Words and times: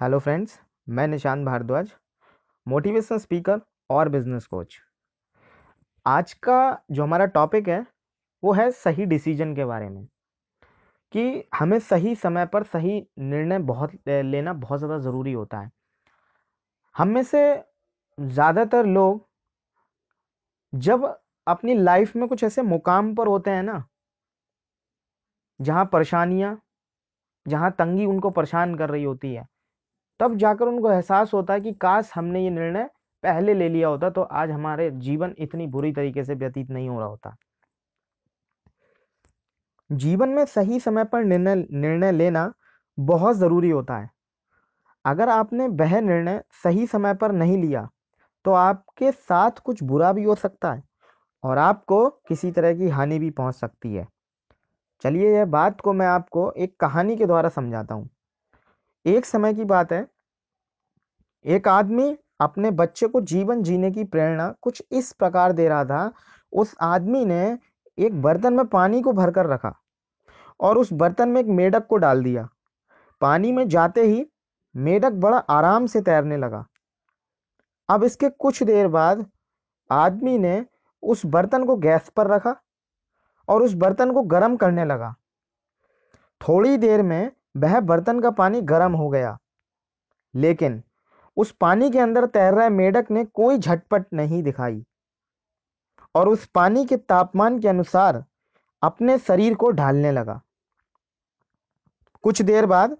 Hello 0.00 0.18
friends 0.18 0.60
मैं 0.88 1.08
Nishant 1.08 1.44
Bhardwaj 1.46 1.88
motivational 2.66 3.18
speaker 3.18 3.60
और 3.90 4.08
business 4.08 4.46
coach 4.46 4.76
आज 6.06 6.32
का 6.32 6.58
जो 6.90 7.02
हमारा 7.02 7.24
टॉपिक 7.26 7.68
है, 7.68 7.86
वो 8.42 8.52
है 8.52 8.70
सही 8.70 9.06
डिसीज़न 9.06 9.54
के 9.54 9.64
बारे 9.64 9.88
में। 9.88 10.06
कि 11.12 11.44
हमें 11.54 11.78
सही 11.78 12.14
समय 12.14 12.46
पर 12.46 12.62
सही 12.62 13.02
निर्णय 13.18 13.58
बहुत, 13.58 13.92
लेना 14.08 14.52
बहुत 14.52 14.78
ज़्यादा 14.78 14.98
ज़रूरी 14.98 15.32
होता 15.32 15.60
है। 15.60 15.70
हम 16.96 17.08
में 17.08 17.22
से 17.22 17.42
ज़्यादातर 18.18 18.86
लोग, 18.86 19.26
जब 20.72 21.04
अपनी 21.46 21.74
लाइफ 21.74 22.16
में 22.16 22.28
कुछ 22.28 22.44
ऐसे 22.44 22.62
मुकाम 22.62 23.14
पर 23.14 23.26
होते 23.26 23.50
हैं 23.50 23.62
ना, 23.62 23.84
जहाँ 25.60 25.84
परेशानियाँ, 25.84 26.58
जहाँ 27.46 27.70
तंगी 27.78 28.06
उनको 28.06 28.30
परेशान 28.30 28.74
कर 28.74 28.90
रही 28.90 29.04
होती 29.04 29.34
है 29.34 29.46
तब 30.20 30.36
जाकर 30.36 30.66
उनको 30.66 30.90
एहसास 30.90 31.32
होता 31.34 31.54
है 31.54 31.60
कि 31.60 31.72
काश 31.72 32.10
हमने 32.14 32.42
ये 32.44 32.50
निर्णय 32.50 32.88
पहले 33.22 33.54
ले 33.54 33.68
लिया 33.68 33.88
होता 33.88 34.10
तो 34.10 34.22
आज 34.22 34.50
हमारे 34.50 34.90
जीवन 34.92 35.34
इतनी 35.38 35.66
बुरी 35.66 35.92
तरीके 35.92 36.24
से 36.24 36.34
व्यतीत 36.34 36.70
नहीं 36.70 36.88
हो 36.88 36.98
रहा 36.98 37.08
होता। 37.08 37.36
जीवन 39.90 40.28
में 40.28 40.44
सही 40.46 40.80
समय 40.80 41.04
पर 41.04 41.24
निर्णय 41.24 41.54
निर्णय 41.54 42.12
लेना 42.12 42.52
बहुत 42.98 43.36
ज़रूरी 43.36 43.70
होता 43.70 43.96
है। 43.96 44.10
अगर 45.04 45.28
आपने 45.28 45.66
वह 45.68 46.00
निर्णय 46.00 46.42
सही 46.64 46.86
समय 46.86 47.14
पर 47.14 47.32
नहीं 47.32 47.56
लिया 47.58 47.88
तो 48.44 48.52
आपके 48.52 49.10
साथ 49.12 49.58
कुछ 49.60 49.82
बुरा 49.82 50.12
भी 50.12 50.24
हो 50.24 50.34
सकता 50.34 50.72
है 50.72 50.82
और 51.44 51.58
आपको 51.58 52.08
किसी 52.28 52.50
तरह 52.52 52.74
की 52.74 52.88
हानि 52.88 53.18
भी 53.18 53.30
पहुँच 53.30 53.54
सकती 53.54 53.94
है। 53.94 54.06
चलिए, 55.04 55.32
यह 55.32 55.44
बात 55.46 55.80
को 55.80 55.92
मैं 55.92 56.06
आपको 56.06 56.50
एक 56.52 56.76
कहानी 56.80 57.16
के 57.16 57.26
द्वारा 57.26 57.48
समझाता 57.48 57.94
हूँ। 57.94 58.08
एक 59.08 59.26
समय 59.26 59.54
की 59.54 59.64
बात 59.64 59.92
है। 59.92 60.06
एक 61.44 61.68
आदमी 61.68 62.16
अपने 62.40 62.70
बच्चे 62.70 63.06
को 63.06 63.20
जीवन 63.20 63.62
जीने 63.62 63.90
की 63.90 64.04
प्रेरणा 64.04 64.48
कुछ 64.62 64.82
इस 64.92 65.12
प्रकार 65.12 65.52
दे 65.52 65.68
रहा 65.68 65.84
था। 65.84 66.12
उस 66.52 66.74
आदमी 66.80 67.24
ने 67.24 67.58
एक 67.98 68.20
बर्तन 68.22 68.54
में 68.54 68.66
पानी 68.66 69.02
को 69.02 69.12
भरकर 69.12 69.46
रखा 69.46 69.74
और 70.60 70.78
उस 70.78 70.92
बर्तन 70.92 71.28
में 71.28 71.40
एक 71.40 71.46
मेढक 71.46 71.86
को 71.86 71.96
डाल 71.96 72.22
दिया। 72.22 72.48
पानी 73.20 73.52
में 73.52 73.68
जाते 73.68 74.02
ही 74.02 74.26
मेढक 74.74 75.12
बड़ा 75.12 75.38
आराम 75.38 75.86
से 75.86 76.00
तैरने 76.00 76.36
लगा। 76.36 76.64
अब 77.88 78.04
इसके 78.04 78.28
कुछ 78.28 78.62
देर 78.62 78.88
बाद 78.88 79.26
आदमी 79.90 80.38
ने 80.38 80.64
उस 81.02 81.26
बर्तन 81.26 81.64
को 81.64 81.76
गैस 81.76 82.08
पर 82.08 82.26
रखा 82.26 82.54
और 83.48 83.62
उस 83.62 83.74
बर्तन 83.74 84.12
को 84.12 84.22
गर्म 84.22 84.56
करने 84.56 84.84
लगा। 84.84 85.14
थोड़ी 86.40 86.76
देर 86.76 87.02
में 87.02 87.30
वह 87.56 87.80
बर्तन 87.80 88.20
का 88.20 88.30
पानी 88.30 88.60
गर्म 88.60 88.92
हो 88.92 89.08
गया। 89.08 89.38
लेकिन 90.34 90.82
उस 91.36 91.52
पानी 91.52 91.90
के 91.90 91.98
अंदर 91.98 92.26
तैर 92.26 92.54
रहे 92.54 92.68
मेढक 92.68 93.06
ने 93.10 93.24
कोई 93.24 93.58
झटपट 93.58 94.06
नहीं 94.12 94.42
दिखाई। 94.42 94.84
और 96.14 96.28
उस 96.28 96.46
पानी 96.46 96.86
के 96.86 96.96
तापमान 96.96 97.58
के 97.58 97.68
अनुसार 97.68 98.24
अपने 98.82 99.18
शरीर 99.18 99.54
को 99.54 99.70
ढालने 99.70 100.12
लगा। 100.12 100.40
कुछ 102.22 102.42
देर 102.42 102.66
बाद 102.66 102.96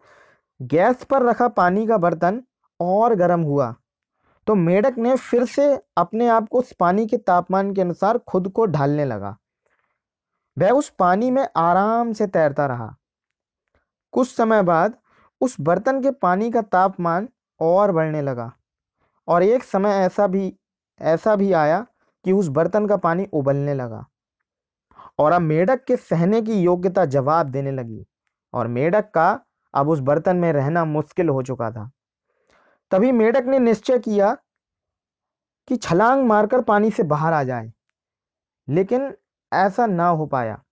गैस 0.63 1.05
पर 1.05 1.23
रखा 1.23 1.49
पानी 1.49 1.87
का 1.87 1.97
बर्तन 1.97 2.43
और 2.81 3.15
गर्म 3.15 3.41
हुआ। 3.41 3.75
तो 4.47 4.55
मेढक 4.55 4.99
ने 4.99 5.17
फिर 5.17 5.45
से 5.45 5.83
अपने 5.97 6.29
आप 6.29 6.49
को 6.49 6.59
उस 6.59 6.73
पानी 6.73 7.07
के 7.07 7.17
तापमान 7.17 7.75
के 7.75 7.81
अनुसार 7.81 8.19
खुद 8.19 8.49
को 8.49 8.67
ढालने 8.67 9.05
लगा। 9.05 9.37
वह 10.59 10.71
उस 10.71 10.89
पानी 10.89 11.31
में 11.31 11.49
आराम 11.57 12.13
से 12.13 12.27
तैरता 12.27 12.67
रहा। 12.67 12.97
कुछ 14.12 14.34
समय 14.37 14.62
बाद 14.62 14.98
उस 15.41 15.56
बर्तन 15.61 16.03
के 16.03 16.11
पानी 16.11 16.51
का 16.51 16.62
तापमान 16.62 17.28
और 17.61 17.92
बढ़ने 17.92 18.23
लगा। 18.23 18.53
और 19.28 19.42
एक 19.42 19.64
समय 19.64 19.91
ऐसा 19.91 20.27
भी 20.27 20.56
ऐसा 21.01 21.37
भी 21.37 21.53
आया 21.53 21.87
कि 22.25 22.33
उस 22.33 22.48
बर्तन 22.48 22.86
का 22.86 22.97
पानी 22.97 23.27
उबलने 23.33 23.74
लगा। 23.74 24.07
और 25.19 25.33
अब 25.33 25.42
मेढक 25.42 25.85
के 25.85 25.96
सहने 25.96 26.42
की 26.42 26.52
योग्यता 26.52 27.05
जवाब 27.05 27.46
देने 27.46 27.70
लगी। 27.70 28.07
और 28.55 28.67
मेढक 28.67 29.11
का 29.11 29.41
अब 29.74 29.89
उस 29.89 30.01
बर्तन 30.01 30.36
में 30.36 30.52
रहना 30.52 30.85
मुश्किल 30.85 31.29
हो 31.29 31.42
चुका 31.42 31.70
था। 31.70 31.90
तभी 32.90 33.13
मेढक 33.13 33.45
ने 33.45 33.58
निश्चय 33.58 33.98
किया 33.98 34.36
कि 35.69 35.77
छलांग 35.77 36.27
मारकर 36.27 36.63
पानी 36.63 36.90
से 36.90 37.02
बाहर 37.02 37.33
आ 37.33 37.45
जाए। 37.45 37.73
लेकिन 38.69 39.14
ऐसा 39.52 39.86
ना 39.86 40.08
हो 40.08 40.27
पाया। 40.27 40.63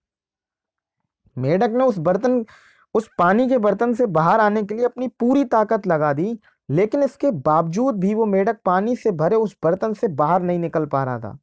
मेढक 1.38 1.70
ने 1.70 1.84
उस 1.84 1.98
बर्तन 1.98 2.46
उस 2.96 3.10
पानी 3.18 3.48
के 3.48 3.58
बर्तन 3.58 3.94
से 3.94 4.06
बाहर 4.06 4.40
आने 4.40 4.62
के 4.62 4.74
लिए 4.74 4.84
अपनी 4.84 5.08
पूरी 5.08 5.44
ताकत 5.44 5.86
लगा 5.86 6.12
दी, 6.12 6.38
लेकिन 6.70 7.02
इसके 7.02 7.30
बावजूद 7.30 7.98
भी 7.98 8.14
वो 8.14 8.26
मेढक 8.26 8.56
पानी 8.64 8.96
से 8.96 9.10
भरे 9.10 9.36
उस 9.36 9.56
बर्तन 9.64 9.92
से 9.92 10.08
बाहर 10.08 10.42
नहीं 10.42 10.58
निकल 10.58 10.86
पा 10.86 11.04
रहा 11.04 11.18
था। 11.18 11.38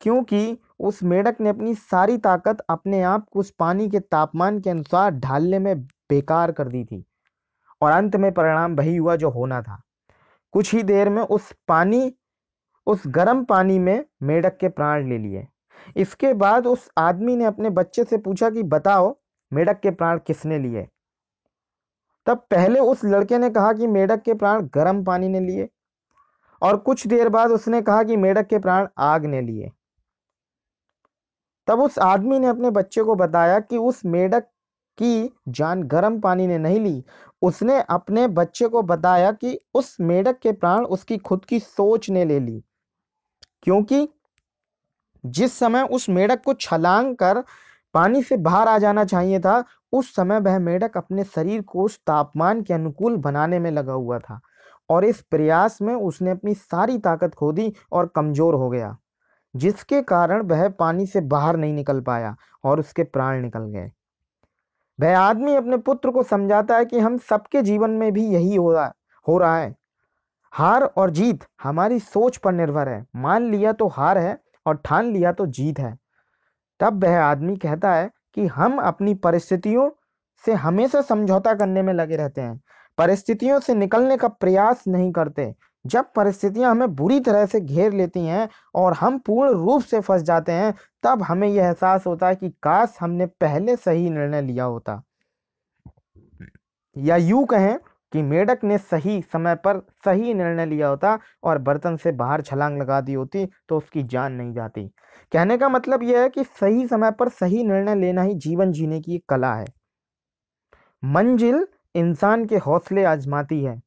क्योंकि 0.00 0.58
उस 0.80 1.02
मेढक 1.02 1.36
ने 1.40 1.48
अपनी 1.48 1.74
सारी 1.74 2.18
ताकत 2.18 2.60
अपने 2.60 3.02
आप 3.02 3.28
को 3.28 3.40
उस 3.40 3.50
पानी 3.50 3.90
के 3.90 4.00
तापमान 4.00 4.60
के 4.60 4.70
अनुसार 4.70 5.10
ढालने 5.10 5.58
में 5.58 5.80
बेकार 5.82 6.52
कर 6.52 6.68
दी 6.68 6.84
थी 6.84 7.04
और 7.80 7.92
अंत 7.92 8.16
में 8.16 8.32
परिणाम 8.32 8.76
वही 8.76 8.96
हुआ 8.96 9.16
जो 9.16 9.30
होना 9.30 9.62
था। 9.62 9.82
कुछ 10.52 10.74
ही 10.74 10.82
देर 10.82 11.08
में 11.08 11.22
उस 11.22 11.54
पानी, 11.68 12.14
उस 12.86 13.02
गर्म 13.06 13.44
पानी 13.44 13.78
में 13.78 14.04
मेढक 14.22 14.56
के 14.56 14.68
प्राण 14.68 15.08
ले 15.08 15.18
लिए। 15.18 15.48
इसके 15.96 16.32
बाद 16.32 16.66
उस 16.66 16.90
आदमी 16.98 17.36
ने 17.36 17.44
अपने 17.44 17.70
बच्चे 17.70 18.04
से 18.04 18.18
पूछा 18.18 18.50
कि, 18.50 18.62
बताओ 18.62 19.19
मेढक 19.52 19.80
के 19.80 19.90
प्राण 19.90 20.18
किसने 20.18 20.58
लिए? 20.58 20.88
तब 22.26 22.46
पहले 22.50 22.80
उस 22.80 23.04
लड़के 23.04 23.38
ने 23.38 23.50
कहा 23.50 23.72
कि 23.72 23.86
मेढक 23.86 24.22
के 24.22 24.34
प्राण 24.34 24.62
गर्म 24.62 25.04
पानी 25.04 25.28
ने 25.28 25.40
लिए 25.40 25.68
और 26.62 26.76
कुछ 26.76 27.06
देर 27.06 27.28
बाद 27.28 27.50
उसने 27.50 27.82
कहा 27.82 28.02
कि 28.02 28.16
मेढक 28.16 28.46
के 28.46 28.58
प्राण 28.58 28.88
आग 28.98 29.24
ने 29.24 29.40
लिए। 29.40 29.70
तब 31.66 31.80
उस 31.80 31.98
आदमी 31.98 32.38
ने 32.38 32.46
अपने 32.46 32.70
बच्चे 32.70 33.02
को 33.02 33.14
बताया 33.14 33.60
कि 33.60 33.76
उस 33.76 34.04
मेढक 34.04 34.42
की 34.98 35.30
जान 35.48 35.82
गर्म 35.82 36.20
पानी 36.20 36.46
ने 36.46 36.58
नहीं 36.58 36.80
ली। 36.80 37.04
उसने 37.42 37.80
अपने 37.80 38.28
बच्चे 38.28 38.68
को 38.68 38.82
बताया 38.82 39.32
कि 39.32 39.60
उस 39.74 39.96
मेढक 40.00 40.38
के 40.38 40.52
प्राण 40.52 40.84
उसकी 40.84 41.18
खुद 41.18 41.44
की 41.44 41.60
सोच 41.60 42.10
ने 42.10 42.24
ले 42.24 42.40
ली। 42.40 42.64
क्योंकि 43.62 44.08
जिस 45.26 45.58
समय 45.58 45.82
उस 45.82 46.08
मेढक 46.08 46.42
को 46.44 46.54
छलांग 46.54 47.16
कर 47.16 47.44
पानी 47.94 48.22
से 48.22 48.36
बाहर 48.38 48.68
आ 48.68 48.78
जाना 48.78 49.04
चाहिए 49.04 49.40
था। 49.40 49.64
उस 49.92 50.14
समय 50.16 50.40
वह 50.40 50.58
मेढक 50.58 50.96
अपने 50.96 51.24
शरीर 51.26 51.62
को 51.62 51.84
उस 51.84 51.98
तापमान 51.98 52.62
के 52.62 52.74
अनुकूल 52.74 53.16
बनाने 53.18 53.58
में 53.58 53.70
लगा 53.70 53.92
हुआ 53.92 54.18
था 54.18 54.40
और 54.90 55.04
इस 55.04 55.20
प्रयास 55.22 55.80
में 55.82 55.94
उसने 55.94 56.30
अपनी 56.30 56.54
सारी 56.54 56.98
ताकत 57.00 57.34
खो 57.34 57.52
दी 57.52 57.72
और 57.92 58.06
कमज़ोर 58.06 58.54
हो 58.54 58.68
गया, 58.70 58.96
जिसके 59.54 60.02
कारण 60.02 60.42
वह 60.42 60.68
पानी 60.70 61.06
से 61.06 61.20
बाहर 61.22 61.56
नहीं 61.56 61.74
निकल 61.74 62.00
पाया 62.00 62.34
और 62.64 62.80
उसके 62.80 63.02
प्राण 63.04 63.40
निकल 63.42 63.64
गए। 63.66 63.90
वह 64.98 65.18
आदमी 65.18 65.54
अपने 65.54 65.76
पुत्र 65.78 66.10
को 66.10 66.22
समझाता 66.22 66.76
है 66.76 66.84
कि 66.84 66.98
हम 66.98 67.18
सबके 67.30 67.62
जीवन 67.62 67.90
में 67.90 68.12
भी 68.12 68.26
यही 68.26 68.54
हो 68.54 68.72
रहा 68.72 68.92
हो 69.26 69.38
रहा 69.38 69.56
है। 69.58 69.74
हार 70.52 70.82
और 70.82 71.10
जीत 71.10 71.44
हमारी 71.62 71.98
सोच 72.00 72.36
पर 72.36 72.52
निर्भर 72.52 72.88
है। 72.88 73.04
मान 73.16 73.50
लिया 73.50 73.72
तो 73.72 73.88
हार 73.88 74.18
है 74.18 74.38
और 74.66 74.76
ठान 74.84 75.12
लिया 75.12 75.32
तो 75.32 75.46
जीत 75.48 75.78
है। 75.78 75.96
तब 76.80 77.04
वह 77.04 77.20
आदमी 77.20 77.56
कहता 77.56 77.94
है 77.94 78.10
कि 78.34 78.46
हम 78.46 78.78
अपनी 78.78 79.14
परिस्थितियों 79.14 79.90
से 80.44 80.52
हमेशा 80.54 81.00
समझौता 81.00 81.54
करने 81.54 81.82
में 81.82 81.92
लगे 81.94 82.16
रहते 82.16 82.40
हैं। 82.40 82.60
परिस्थितियों 82.98 83.60
से 83.60 83.74
निकलने 83.74 84.16
का 84.16 84.28
प्रयास 84.28 84.84
नहीं 84.88 85.12
करते। 85.12 85.54
जब 85.86 86.12
परिस्थितियाँ 86.16 86.70
हमें 86.70 86.94
बुरी 86.94 87.20
तरह 87.20 87.46
से 87.46 87.60
घेर 87.60 87.92
लेती 87.92 88.20
हैं 88.20 88.48
और 88.74 88.92
हम 88.92 89.18
पूर्ण 89.18 89.50
रूप 89.50 89.82
से 89.82 90.00
फंस 90.00 90.22
जाते 90.22 90.52
हैं, 90.52 90.74
तब 91.02 91.22
हमें 91.22 91.48
यह 91.48 91.64
एहसास 91.64 92.06
होता 92.06 92.28
है 92.28 92.34
कि 92.36 92.50
काश 92.62 92.96
हमने 93.00 93.26
पहले 93.26 93.76
सही 93.76 94.10
निर्णय 94.10 94.42
लिया 94.42 94.64
होता। 94.64 95.02
या 96.96 97.16
यूँ 97.16 97.46
कहें 97.46 97.78
कि 98.12 98.22
मेढक 98.22 98.64
ने 98.64 98.78
सही 98.78 99.20
समय 99.22 99.54
पर 99.54 99.80
सही 100.04 100.34
निर्णय 100.34 100.66
लिया 100.66 100.88
होता 100.88 101.18
और 101.44 101.58
बर्तन 101.58 101.96
से 101.96 102.12
बाहर 102.12 102.42
छलांग 102.42 102.78
लगा 102.78 103.00
दी 103.00 103.14
होती 103.14 103.46
तो 103.68 103.76
उसकी 103.76 104.02
जान 104.02 104.32
नहीं 104.32 104.52
जाती। 104.52 104.86
कहने 105.32 105.58
का 105.58 105.68
मतलब 105.68 106.02
यह 106.02 106.20
है 106.20 106.28
कि 106.28 106.44
सही 106.44 106.86
समय 106.86 107.10
पर 107.10 107.28
सही 107.28 107.64
निर्णय 107.64 107.94
लेना 107.94 108.22
ही 108.22 108.34
जीवन 108.34 108.72
जीने 108.72 109.00
की 109.00 109.14
एक 109.14 109.24
कला 109.28 109.54
है। 109.54 109.66
मंजिल 111.04 111.66
इंसान 111.94 112.44
के 112.44 112.56
हौसले 112.56 113.04
आजमाती 113.04 113.62
है, 113.64 113.80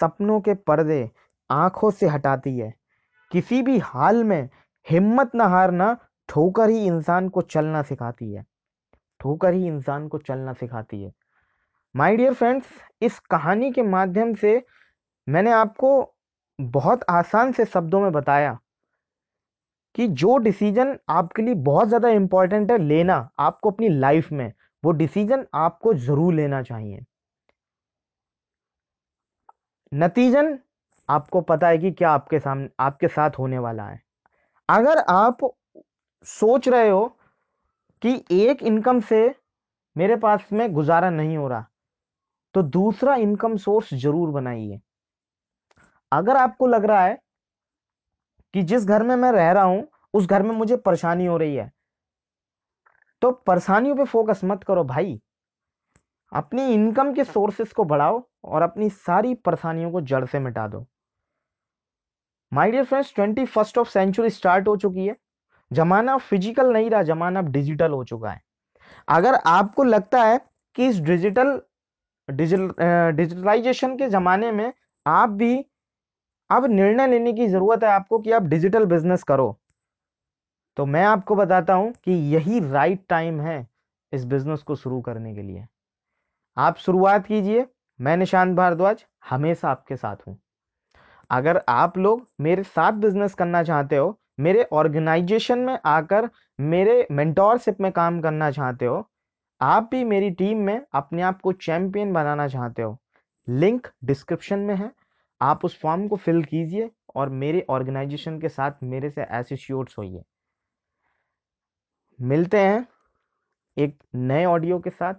सपनों 0.00 0.40
के 0.40 0.54
पर्दे 0.54 1.10
आँखों 1.50 1.90
से 1.90 2.06
हटाती 2.06 2.58
है। 2.58 2.74
किसी 3.30 3.62
भी 3.62 3.78
हाल 3.78 4.24
में 4.24 4.48
हिम्मत 4.86 5.30
न 5.34 5.40
हारना, 5.40 5.96
ठोकर 6.28 6.68
ही 6.68 6.84
इंसान 6.86 7.28
को 7.28 7.42
चलना 7.42 7.82
सिखाती 7.82 8.32
है। 8.32 8.44
ठोकर 9.20 9.54
ही 9.54 9.66
इंसान 9.66 10.08
को 10.08 10.18
चलना 10.18 10.52
सिखाती 10.52 11.02
है। 11.02 11.12
माय 11.94 12.16
डियर 12.16 12.34
फ्रेंड्स 12.34 12.66
इस 13.02 13.18
कहानी 13.30 13.70
के 13.72 13.82
माध्यम 13.84 14.34
से 14.36 14.62
मैंने 15.26 15.52
आपको 15.52 15.90
बहुत 16.58 17.04
आसान 17.10 17.52
से 17.52 17.64
शब्दों 17.66 18.00
में 18.00 18.12
बताया 18.12 18.58
कि 19.94 20.06
जो 20.20 20.36
डिसीज़न 20.38 20.96
आपके 21.10 21.42
लिए 21.42 21.54
बहुत 21.62 21.88
ज़्यादा 21.88 22.08
इंपॉर्टेंट 22.10 22.70
है, 22.70 22.78
लेना 22.78 23.16
आपको 23.40 23.70
अपनी 23.70 23.88
लाइफ 23.90 24.32
में, 24.32 24.52
वो 24.82 24.92
डिसीज़न 24.94 25.46
आपको 25.56 25.94
ज़रूर 25.96 26.34
लेना 26.34 26.62
चाहिए। 26.62 27.04
नतीजन 29.92 30.58
आपको 31.08 31.40
पता 31.42 31.68
है 31.68 31.78
कि 31.78 31.90
क्या 31.92 32.10
आपके 32.10 32.38
सामने 32.40 32.68
आपके 32.80 33.08
साथ 33.08 33.38
होने 33.38 33.58
वाला 33.58 33.84
है। 33.84 34.00
अगर 34.68 34.98
आप 35.10 35.38
सोच 36.26 36.68
रहे 36.68 36.88
हो 36.90 37.06
कि 38.02 38.14
एक 38.42 38.62
इनकम 38.64 39.00
से 39.02 39.20
मेरे 39.96 40.16
पास 40.18 40.48
में 40.52 40.72
गुजारा 40.74 41.10
नहीं 41.12 41.36
हो 41.36 41.48
रहा 41.48 41.66
तो 42.54 42.62
दूसरा 42.64 43.14
इनकम 43.16 43.56
सोर्स 43.56 43.94
ज़रूर 43.94 44.30
बनाइए। 44.30 44.80
अगर 46.12 46.36
आपको 46.36 46.66
लग 46.66 46.84
रहा 46.84 47.04
है 47.04 47.18
कि 48.54 48.62
जिस 48.64 48.84
घर 48.84 49.02
में 49.02 49.14
मैं 49.16 49.32
रह 49.32 49.50
रहा 49.52 49.64
हूँ, 49.64 49.86
उस 50.14 50.26
घर 50.26 50.42
में 50.42 50.50
मुझे 50.52 50.76
परेशानी 50.78 51.26
हो 51.26 51.36
रही 51.36 51.56
है 51.56 51.70
तो 53.22 53.30
परेशानियों 53.46 53.96
पे 53.96 54.04
फोकस 54.04 54.40
मत 54.44 54.62
करो 54.64 54.84
भाई। 54.84 55.20
अपनी 56.32 56.66
इनकम 56.74 57.12
के 57.14 57.24
सोर्सेस 57.24 57.72
को 57.72 57.84
बढ़ाओ 57.84 58.22
और 58.44 58.62
अपनी 58.62 58.88
सारी 58.90 59.34
परेशानियों 59.36 59.90
को 59.90 60.00
जड़ 60.02 60.24
से 60.24 60.38
मिटा 60.38 60.66
दो। 60.68 60.86
My 62.52 62.70
dear 62.70 62.84
friends 62.84 63.14
twenty 63.14 63.44
first 63.46 63.78
of 63.78 63.88
century 63.88 64.30
start 64.30 64.68
हो 64.68 64.76
चुकी 64.76 65.06
है। 65.06 65.16
जमाना 65.70 66.16
फ़िज़िकल 66.18 66.72
नहीं 66.72 66.90
रहा, 66.90 67.02
जमाना 67.02 67.40
डिजिटल 67.42 67.90
हो 67.90 68.04
चुका 68.04 68.30
है। 68.30 68.40
अगर 69.08 69.34
आपको 69.36 69.84
लगता 69.84 70.22
है 70.22 70.38
कि 70.76 70.86
इस 70.86 71.00
डिजिटल 72.28 73.12
डिजिटलाइजेशन 73.16 73.96
के 73.96 74.08
जमाने 74.08 74.50
में 74.52 74.72
आप 75.06 75.28
भी 75.30 75.54
अब 76.50 76.66
निर्णय 76.66 77.06
लेने 77.06 77.32
की 77.32 77.46
ज़रूरत 77.46 77.84
है 77.84 77.90
आपको 77.90 78.18
कि 78.18 78.30
आप 78.30 78.42
डिजिटल 78.44 78.84
बिज़नेस 78.86 79.22
करो। 79.22 79.58
तो 80.76 80.86
मैं 80.86 81.04
आपको 81.04 81.34
बताता 81.34 81.74
हूँ 81.74 81.92
कि 82.04 82.12
यही 82.34 82.60
राइट 82.70 83.04
टाइम 83.08 83.40
है 83.40 83.66
इस 84.12 84.24
बिज़नेस 84.24 84.62
को 84.62 84.74
शुरू 84.76 85.00
करने 85.00 85.34
के 85.34 85.42
लिए। 85.42 85.66
आप 86.56 86.76
शुरुआत 86.76 87.26
कीजिए। 87.26 87.66
मैं 88.00 88.16
निशांत 88.16 88.56
भारद्वाज 88.56 89.04
हमेशा 89.30 89.70
आपके 89.70 89.96
साथ 89.96 90.16
हूँ। 90.28 90.38
अगर 91.30 91.62
आप 91.68 91.98
लोग 91.98 92.26
मेरे 92.40 92.62
साथ 92.62 92.92
बिज़नेस 92.92 93.34
करना 93.34 93.62
चाहते 93.62 93.96
हो, 93.96 94.18
मेरे 94.40 94.62
ऑर्गेनाइजेशन 94.72 95.58
में 95.58 95.78
आकर 95.86 96.28
मेरे 96.58 97.06
मेंटोरशिप 97.10 97.80
में 97.80 97.90
काम 97.92 98.20
करना 98.20 98.50
चाहते 98.50 98.86
हो 98.86 99.08
आप 99.60 99.88
भी 99.90 100.04
मेरी 100.04 100.30
टीम 100.30 100.58
में 100.58 100.80
अपने 100.92 101.22
आप 101.22 101.40
को 101.40 101.52
चैंपियन 101.52 102.12
बनाना 102.12 102.48
चाहते 102.48 102.82
हो। 102.82 102.96
लिंक 103.48 103.88
डिस्क्रिप्शन 104.04 104.58
में 104.58 104.74
है। 104.74 104.92
आप 105.40 105.64
उस 105.64 105.80
फॉर्म 105.80 106.08
को 106.08 106.16
फिल 106.16 106.44
कीजिए 106.44 106.90
और 107.16 107.28
मेरे 107.28 107.66
ऑर्गेनाइजेशन 107.70 108.40
के 108.40 108.48
साथ 108.48 108.72
मेरे 108.82 109.10
से 109.10 109.22
एसोसिएट्स 109.22 109.98
होइए। 109.98 110.22
मिलते 112.20 112.60
हैं 112.60 112.86
एक 113.76 114.02
नए 114.14 114.44
ऑडियो 114.44 114.78
के 114.78 114.90
साथ। 114.90 115.14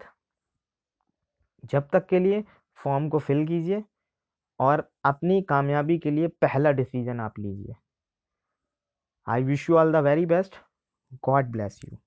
जब 1.66 1.90
तक 1.90 2.06
के 2.08 2.20
लिए 2.20 2.44
फॉर्म 2.78 3.10
को 3.10 3.20
फिल 3.20 3.48
कीजिए 3.48 3.84
और 4.60 4.92
अपनी 5.06 5.42
कामयाबी 5.42 5.98
के 5.98 6.12
लिए 6.12 6.28
पहला 6.28 6.72
डिसीज़न 6.72 7.20
आप 7.20 7.40
लीजिए। 7.40 7.76
I 9.28 9.44
wish 9.44 9.70
you 9.70 9.78
all 9.78 9.92
the 9.92 9.96
very 9.96 10.26
best 10.26 10.56
God 11.26 11.46
bless 11.46 11.82
you 11.86 11.98